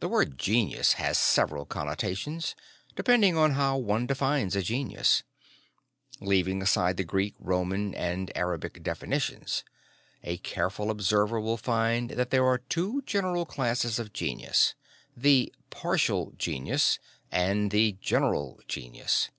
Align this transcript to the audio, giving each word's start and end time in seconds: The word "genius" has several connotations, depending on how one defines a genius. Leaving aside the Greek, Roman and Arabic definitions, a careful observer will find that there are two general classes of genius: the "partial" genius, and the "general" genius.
The 0.00 0.10
word 0.10 0.36
"genius" 0.36 0.92
has 1.00 1.16
several 1.16 1.64
connotations, 1.64 2.54
depending 2.94 3.34
on 3.34 3.52
how 3.52 3.78
one 3.78 4.06
defines 4.06 4.54
a 4.54 4.60
genius. 4.60 5.22
Leaving 6.20 6.60
aside 6.60 6.98
the 6.98 7.04
Greek, 7.04 7.34
Roman 7.38 7.94
and 7.94 8.30
Arabic 8.36 8.82
definitions, 8.82 9.64
a 10.22 10.36
careful 10.36 10.90
observer 10.90 11.40
will 11.40 11.56
find 11.56 12.10
that 12.10 12.28
there 12.28 12.44
are 12.44 12.58
two 12.58 13.00
general 13.06 13.46
classes 13.46 13.98
of 13.98 14.12
genius: 14.12 14.74
the 15.16 15.50
"partial" 15.70 16.34
genius, 16.36 16.98
and 17.32 17.70
the 17.70 17.92
"general" 18.02 18.60
genius. 18.68 19.30